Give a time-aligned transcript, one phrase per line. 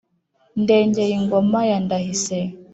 [0.61, 2.39] ndengeyingoma ya ndahise